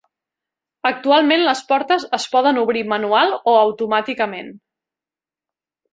[0.89, 4.51] Actualment les portes es poden obrir manual o automàticament.